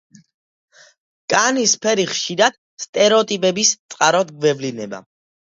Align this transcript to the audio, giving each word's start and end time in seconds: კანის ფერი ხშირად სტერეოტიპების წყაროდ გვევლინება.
კანის 1.33 1.73
ფერი 1.83 2.05
ხშირად 2.13 2.57
სტერეოტიპების 2.87 3.75
წყაროდ 3.95 4.35
გვევლინება. 4.41 5.05